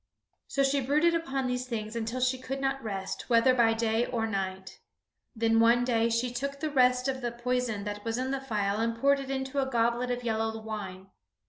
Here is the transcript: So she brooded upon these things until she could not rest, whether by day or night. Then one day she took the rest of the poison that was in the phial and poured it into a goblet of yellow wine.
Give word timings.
So 0.47 0.63
she 0.63 0.81
brooded 0.81 1.13
upon 1.13 1.45
these 1.45 1.67
things 1.67 1.95
until 1.95 2.21
she 2.21 2.39
could 2.39 2.59
not 2.59 2.83
rest, 2.83 3.29
whether 3.29 3.53
by 3.53 3.75
day 3.75 4.07
or 4.07 4.25
night. 4.25 4.79
Then 5.35 5.59
one 5.59 5.85
day 5.85 6.09
she 6.09 6.33
took 6.33 6.59
the 6.59 6.71
rest 6.71 7.07
of 7.07 7.21
the 7.21 7.31
poison 7.31 7.83
that 7.83 8.03
was 8.03 8.17
in 8.17 8.31
the 8.31 8.41
phial 8.41 8.79
and 8.79 8.97
poured 8.99 9.19
it 9.19 9.29
into 9.29 9.59
a 9.61 9.69
goblet 9.69 10.09
of 10.09 10.23
yellow 10.23 10.59
wine. 10.59 11.11